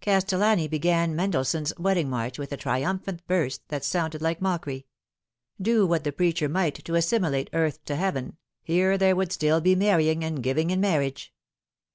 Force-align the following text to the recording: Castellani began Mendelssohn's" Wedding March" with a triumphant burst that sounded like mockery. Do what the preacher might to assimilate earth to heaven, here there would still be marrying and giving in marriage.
Castellani 0.00 0.66
began 0.66 1.14
Mendelssohn's" 1.14 1.74
Wedding 1.78 2.08
March" 2.08 2.38
with 2.38 2.50
a 2.52 2.56
triumphant 2.56 3.20
burst 3.26 3.68
that 3.68 3.84
sounded 3.84 4.22
like 4.22 4.40
mockery. 4.40 4.86
Do 5.60 5.86
what 5.86 6.04
the 6.04 6.10
preacher 6.12 6.48
might 6.48 6.82
to 6.86 6.94
assimilate 6.94 7.50
earth 7.52 7.84
to 7.84 7.96
heaven, 7.96 8.38
here 8.62 8.96
there 8.96 9.14
would 9.14 9.30
still 9.30 9.60
be 9.60 9.74
marrying 9.74 10.24
and 10.24 10.42
giving 10.42 10.70
in 10.70 10.80
marriage. 10.80 11.34